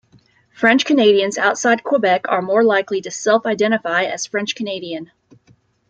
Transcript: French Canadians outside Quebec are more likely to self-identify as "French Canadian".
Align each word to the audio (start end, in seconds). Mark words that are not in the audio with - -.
French 0.51 0.83
Canadians 0.83 1.37
outside 1.37 1.83
Quebec 1.83 2.25
are 2.27 2.41
more 2.41 2.63
likely 2.63 3.01
to 3.01 3.11
self-identify 3.11 4.01
as 4.05 4.25
"French 4.25 4.55
Canadian". 4.55 5.11